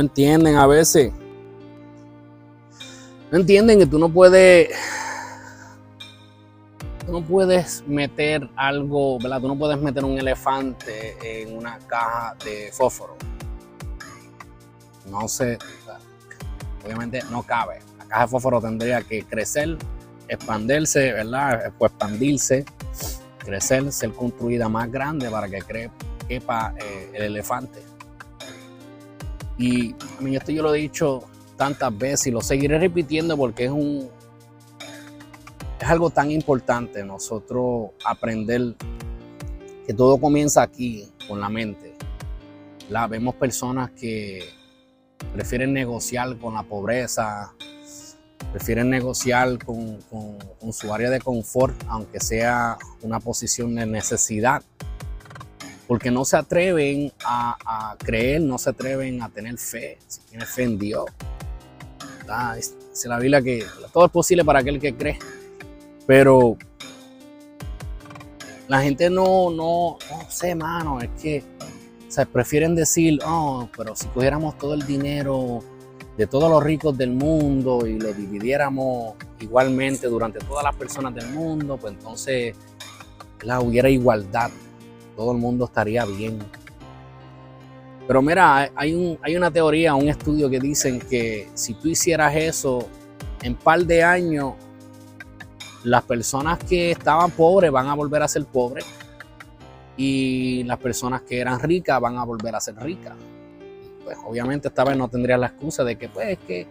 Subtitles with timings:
[0.00, 1.12] entienden a veces.
[3.30, 4.70] No entienden que tú no puedes.
[7.04, 9.40] Tú no puedes meter algo, ¿verdad?
[9.40, 13.16] Tú no puedes meter un elefante en una caja de fósforo.
[15.10, 15.58] No sé.
[16.84, 17.80] Obviamente no cabe.
[17.98, 19.76] La caja de fósforo tendría que crecer,
[20.28, 21.72] expandirse, ¿verdad?
[21.78, 22.64] Pues expandirse,
[23.38, 25.90] crecer, ser construida más grande para que
[26.26, 27.82] quepa eh, el elefante.
[29.56, 29.94] Y
[30.32, 31.24] esto yo lo he dicho
[31.56, 34.10] tantas veces y lo seguiré repitiendo porque es un
[35.80, 38.74] es algo tan importante nosotros aprender
[39.86, 41.94] que todo comienza aquí con la mente.
[42.88, 44.44] La vemos personas que
[45.34, 47.52] prefieren negociar con la pobreza,
[48.50, 54.62] prefieren negociar con su área de confort, aunque sea una posición de necesidad
[55.86, 60.62] porque no se atreven a, creer, no se atreven a tener fe, si tiene fe
[60.64, 61.04] en Dios.
[62.90, 65.18] Dice la Biblia que todo es posible para aquel que cree,
[66.06, 66.56] pero
[68.68, 71.44] la gente no, no, no sé, mano, es que
[72.16, 75.62] o prefieren decir, oh, pero si cogiéramos todo el dinero
[76.16, 81.28] de todos los ricos del mundo y lo dividiéramos igualmente durante todas las personas del
[81.30, 82.54] mundo, pues entonces
[83.42, 84.50] la hubiera igualdad
[85.16, 86.38] todo el mundo estaría bien.
[88.06, 92.34] Pero mira, hay, un, hay una teoría, un estudio que dicen que si tú hicieras
[92.36, 92.86] eso
[93.42, 94.54] en par de años,
[95.84, 98.84] las personas que estaban pobres van a volver a ser pobres
[99.96, 103.14] y las personas que eran ricas van a volver a ser ricas.
[104.04, 106.66] Pues obviamente esta vez no tendría la excusa de que pues que,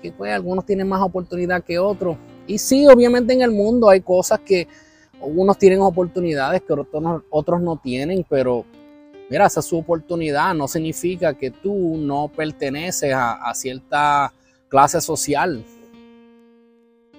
[0.00, 2.16] que pues algunos tienen más oportunidad que otros.
[2.46, 4.68] Y sí, obviamente en el mundo hay cosas que
[5.22, 6.72] unos tienen oportunidades que
[7.30, 8.64] otros no, tienen, pero
[9.30, 10.54] mira, esa es su oportunidad.
[10.54, 14.32] No significa que tú no perteneces a, cierta
[14.68, 15.64] clase social.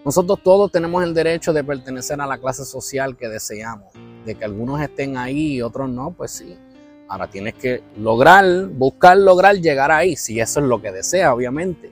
[0.06, 3.94] Nosotros todos tenemos el derecho de pertenecer a la clase social que deseamos.
[4.25, 6.58] De que algunos estén ahí y otros no, pues sí.
[7.08, 11.91] Ahora tienes que lograr, buscar lograr llegar ahí, si eso es lo que deseas, obviamente.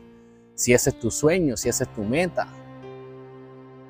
[0.56, 2.48] Si ese es tu sueño, si esa es tu meta.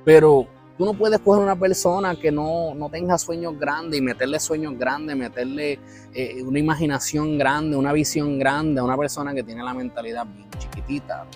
[0.03, 0.47] Pero
[0.81, 5.15] Tú no puedes coger una persona que no, tenga sueños grandes y meterle sueños grandes,
[5.15, 5.77] meterle
[6.11, 10.49] eh, una imaginación grande, una visión grande a una persona que tiene la mentalidad bien
[10.57, 11.27] chiquitita.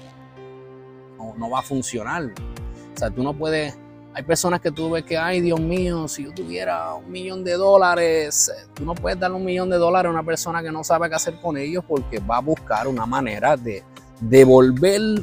[1.38, 2.24] No, va a funcionar.
[2.24, 3.78] O sea, tú no puedes...
[4.16, 7.54] Hay personas que tú ves que, ay Dios mío, si yo tuviera un millón de
[7.54, 11.08] dólares, tú no puedes darle un millón de dólares a una persona que no sabe
[11.08, 13.84] qué hacer con ellos porque va a buscar una manera de
[14.20, 15.22] devolver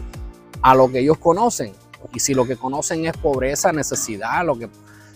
[0.63, 1.82] a lo que ellos conocen.
[2.15, 4.69] Y si lo que conocen es pobreza, necesidad, lo que,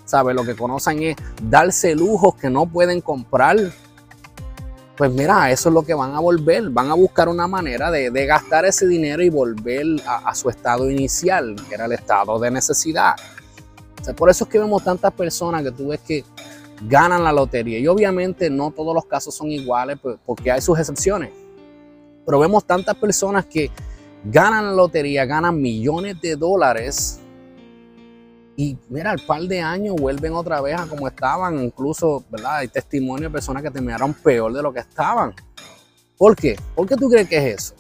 [0.05, 0.35] ¿sabe?
[0.35, 3.57] Lo que conocen es darse lujos que no pueden comprar,
[4.97, 6.71] pues mira, eso es lo que van a volver.
[6.71, 11.55] Van a buscar una manera de, gastar ese dinero y volver a, su estado inicial,
[11.69, 13.15] que era el estado de necesidad.
[14.17, 16.25] por eso es que vemos tantas personas que tú ves que
[16.83, 17.79] ganan la lotería.
[17.79, 21.31] Y obviamente no todos los casos son iguales, pues, porque hay sus excepciones.
[22.25, 23.71] Pero vemos tantas personas que
[24.31, 27.21] ganan la lotería, ganan millones de dólares
[28.57, 31.63] y mira, al par de años vuelven otra vez a como estaban.
[31.63, 32.57] Incluso, ¿verdad?
[32.57, 35.35] Hay testimonio de personas que terminaron peor de lo que estaban.
[36.17, 36.57] ¿Por qué?
[36.75, 37.75] ¿Por qué tú crees que es eso?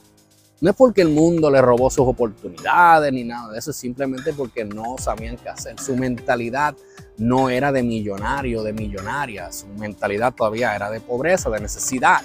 [0.61, 4.33] No es porque el mundo le robó sus oportunidades ni nada de eso, es simplemente
[4.33, 5.78] porque no sabían qué hacer.
[5.78, 6.75] Su mentalidad
[7.19, 9.53] no era de millonario, de millonaria.
[9.53, 12.23] Su mentalidad todavía era de pobreza, de necesidad.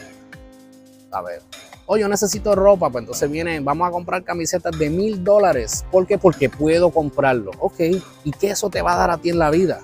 [1.11, 1.41] A ver,
[1.85, 5.85] oh, yo necesito ropa, pues entonces viene, vamos a comprar camisetas de mil dólares.
[5.91, 6.17] ¿Por qué?
[6.17, 7.51] Porque puedo comprarlo.
[7.59, 7.79] Ok,
[8.23, 9.79] ¿y qué eso te va a dar a ti en la vida?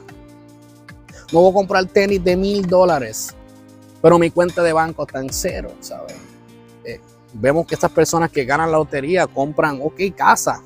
[1.32, 3.36] No voy a comprar tenis de mil dólares,
[4.02, 6.16] pero mi cuenta de banco está en cero, ¿sabes?
[6.86, 7.02] Eh,
[7.34, 10.62] vemos que estas personas que ganan la lotería compran, ok, casa,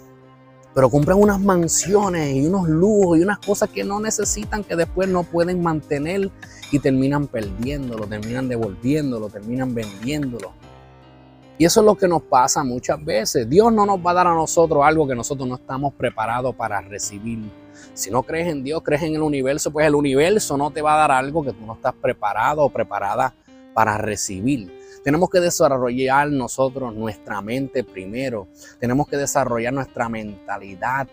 [0.73, 5.09] pero compran unas mansiones y unos lujos y unas cosas que no necesitan, que después
[5.09, 6.29] no pueden mantener
[6.71, 10.53] y terminan perdiéndolo, terminan devolviéndolo, terminan vendiéndolo.
[11.61, 13.47] Y eso es lo que nos pasa muchas veces.
[13.47, 16.81] Dios no nos va a dar a nosotros algo que nosotros no estamos preparados para
[16.81, 17.51] recibir.
[17.93, 20.95] Si no crees en Dios, crees en el universo, pues el universo no te va
[20.95, 23.35] a dar algo que tú no estás preparado o preparada
[23.75, 24.75] para recibir.
[25.03, 28.47] Tenemos que desarrollar nosotros nuestra mente primero.
[28.79, 31.07] Tenemos que desarrollar nuestra mentalidad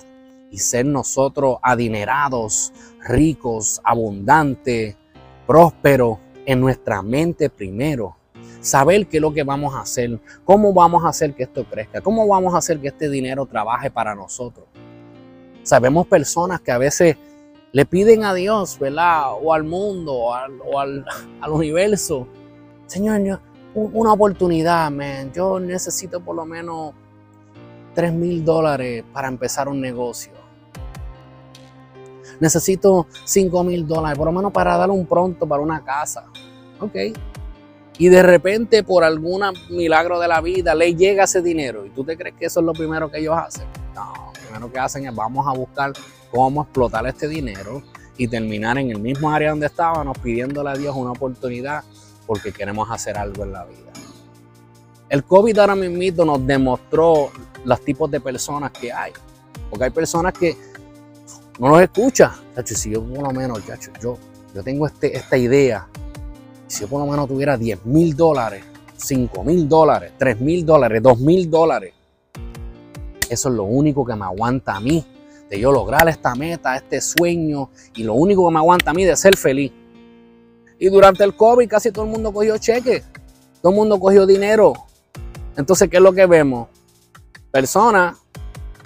[0.50, 2.72] y ser nosotros adinerados,
[3.06, 4.96] ricos, abundantes,
[5.46, 6.16] prósperos
[6.46, 8.17] en nuestra mente primero
[8.68, 12.00] saber qué es lo que vamos a hacer, cómo vamos a hacer que esto crezca,
[12.00, 14.66] cómo vamos a hacer que este dinero trabaje para nosotros.
[15.62, 17.16] Sabemos personas que a veces
[17.72, 19.32] le piden a Dios, ¿verdad?
[19.42, 20.34] O al mundo, o
[20.78, 21.04] al,
[21.50, 22.26] universo,
[22.86, 23.40] Señor,
[23.74, 25.32] una oportunidad, man.
[25.32, 26.92] Yo necesito por lo menos
[27.94, 30.32] 3 mil dólares para empezar un negocio.
[32.40, 36.26] Necesito 5 mil dólares, por lo menos para dar un pronto para una casa.
[36.80, 36.96] Ok.
[37.98, 41.84] Y de repente, por algún milagro de la vida, le llega ese dinero.
[41.84, 43.66] ¿Y tú te crees que eso es lo primero que ellos hacen?
[43.94, 45.92] No, lo primero que hacen es vamos a buscar
[46.30, 47.82] cómo explotar este dinero
[48.16, 51.82] y terminar en el mismo área donde estábamos pidiéndole a Dios una oportunidad
[52.26, 53.90] porque queremos hacer algo en la vida.
[55.08, 57.30] El COVID ahora mismo nos demostró
[57.64, 59.12] los tipos de personas que hay.
[59.70, 60.56] Porque hay personas que
[61.58, 62.30] no los escuchan.
[62.64, 63.60] si yo por lo menos,
[64.00, 64.18] yo,
[64.54, 65.88] yo tengo este, esta idea.
[66.68, 68.62] Si yo por lo menos tuviera 10 mil dólares,
[68.96, 71.94] 5 mil dólares, 3 mil dólares, 2 mil dólares,
[73.28, 75.04] eso es lo único que me aguanta a mí
[75.50, 79.04] de yo lograr esta meta, este sueño, y lo único que me aguanta a mí
[79.04, 79.72] de ser feliz.
[80.78, 83.02] Y durante el COVID casi todo el mundo cogió cheque,
[83.60, 84.74] todo el mundo cogió dinero,
[85.58, 86.68] entonces, ¿qué es lo que vemos?
[87.50, 88.16] Personas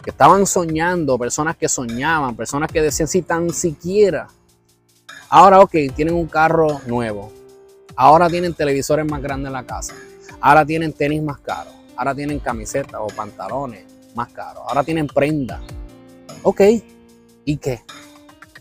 [0.02, 4.28] que estaban soñando, personas que soñaban, personas que decían si tan siquiera.
[5.28, 7.30] Ahora, ok, tienen un carro nuevo.
[7.96, 9.94] Ahora tienen televisores más grandes en la casa.
[10.40, 11.74] Ahora tienen tenis más caros.
[11.96, 13.84] Ahora tienen camisetas o pantalones
[14.14, 14.62] más caros.
[14.66, 15.60] Ahora tienen prenda.
[16.42, 16.60] Ok,
[17.44, 17.82] ¿y qué?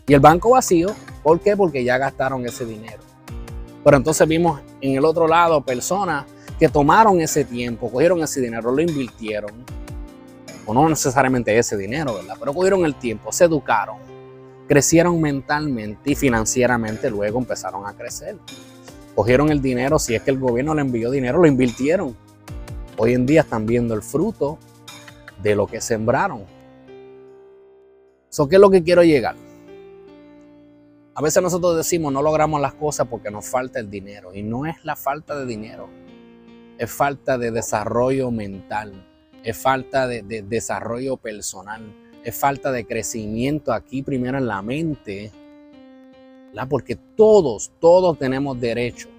[0.07, 0.93] Y el banco vacío,
[1.23, 1.55] ¿por qué?
[1.55, 3.01] Porque ya gastaron ese dinero.
[3.83, 6.25] Pero entonces vimos en el otro lado personas
[6.59, 9.65] que tomaron ese tiempo, cogieron ese dinero, lo invirtieron,
[10.65, 12.35] o no necesariamente ese dinero, ¿verdad?
[12.39, 13.97] Pero cogieron el tiempo, se educaron,
[14.67, 18.37] crecieron mentalmente y financieramente, luego empezaron a crecer.
[19.15, 22.15] Cogieron el dinero, si es que el gobierno le envió dinero, lo invirtieron.
[22.97, 24.57] Hoy en día están viendo el fruto
[25.41, 26.45] de lo que sembraron.
[28.29, 29.35] ¿So qué es lo que quiero llegar?
[31.13, 34.65] A veces nosotros decimos no logramos las cosas porque nos falta el dinero y no
[34.65, 35.89] es la falta de dinero
[36.81, 39.05] es falta de desarrollo mental,
[39.43, 41.93] es falta de, desarrollo personal,
[42.23, 45.31] es falta de crecimiento aquí primero en la mente,
[46.69, 49.09] porque todos, todos tenemos derecho,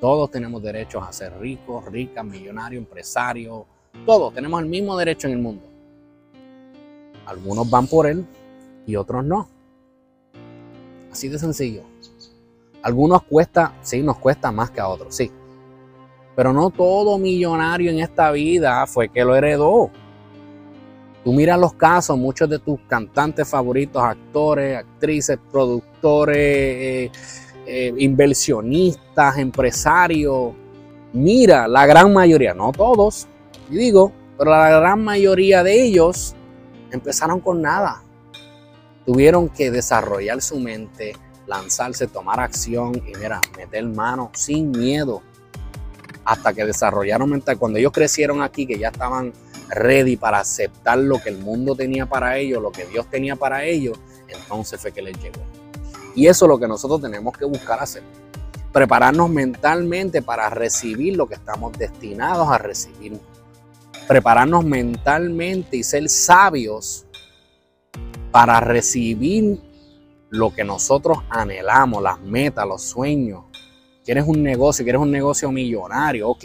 [0.00, 3.64] todos tenemos derecho a ser ricos, ricas, millonarios, empresarios,
[4.06, 5.62] todos tenemos el mismo derecho en el mundo.
[7.26, 8.26] Algunos van por él
[8.86, 9.48] y otros no.
[11.10, 11.82] Así de sencillo.
[12.82, 15.30] Algunos cuesta, sí, nos cuesta más que a otros, sí.
[16.34, 19.90] Pero no todo millonario en esta vida fue que lo heredó.
[21.24, 27.12] Tú miras los casos, muchos de tus cantantes favoritos, actores, actrices, productores, eh,
[27.66, 30.52] eh, inversionistas, empresarios.
[31.12, 33.28] Mira, la gran mayoría, no todos,
[33.70, 36.34] y digo, pero la gran mayoría de ellos
[36.90, 38.02] empezaron con nada.
[39.06, 41.14] Tuvieron que desarrollar su mente,
[41.46, 45.22] lanzarse, tomar acción y mira, meter mano sin miedo
[46.24, 47.58] hasta que desarrollaron mental.
[47.58, 49.32] Cuando ellos crecieron aquí, que ya estaban
[49.70, 53.64] ready para aceptar lo que el mundo tenía para ellos, lo que Dios tenía para
[53.64, 53.98] ellos,
[54.28, 55.42] entonces fue que les llegó.
[56.14, 58.02] Y eso es lo que nosotros tenemos que buscar hacer.
[58.72, 63.18] Prepararnos mentalmente para recibir lo que estamos destinados a recibir.
[64.08, 67.06] Prepararnos mentalmente y ser sabios
[68.30, 69.60] para recibir
[70.30, 73.44] lo que nosotros anhelamos, las metas, los sueños,
[74.04, 76.44] Quieres un negocio, quieres un negocio millonario, ok.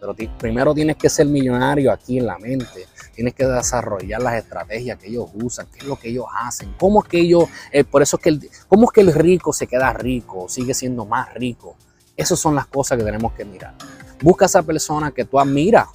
[0.00, 2.86] Pero primero tienes que ser millonario aquí en la mente.
[3.14, 7.02] Tienes que desarrollar las estrategias que ellos usan, qué es lo que ellos hacen, cómo
[7.02, 9.92] es que ellos, eh, por eso es que el, cómo es que rico se queda
[9.92, 11.76] rico, sigue siendo más rico.
[12.16, 13.74] Esas son las cosas que tenemos que mirar.
[14.22, 15.88] Busca a esa persona que tú admiras.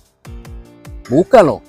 [1.09, 1.61] Búscalo.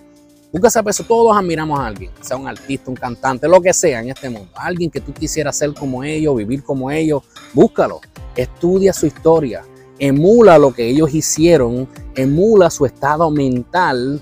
[0.55, 1.09] Busca esa persona.
[1.09, 4.53] Todos admiramos a alguien, sea un artista, un cantante, lo que sea en este mundo.
[4.55, 7.25] Alguien que tú quisieras ser como ellos, vivir como ellos.
[7.53, 8.01] Búscalo
[8.37, 9.65] estudia su historia,
[9.99, 14.21] emula lo que ellos hicieron, emula su estado mental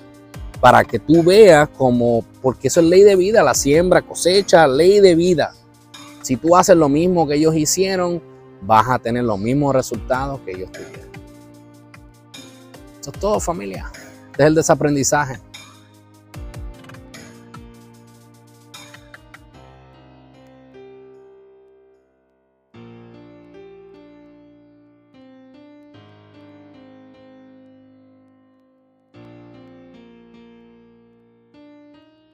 [0.61, 5.01] para que tú veas como, porque eso es ley de vida, la siembra, cosecha, ley
[5.01, 5.55] de vida.
[6.23, 8.23] Si tú haces lo mismo que ellos hicieron,
[8.63, 11.11] vas a tener los mismos resultados que ellos tuvieron.
[13.01, 13.91] Eso es todo familia.
[14.31, 15.41] Este es el desaprendizaje.